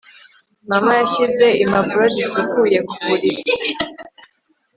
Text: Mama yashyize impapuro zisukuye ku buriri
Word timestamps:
Mama 0.69 0.91
yashyize 0.99 1.45
impapuro 1.63 2.05
zisukuye 2.15 2.77
ku 2.87 2.95
buriri 3.05 3.51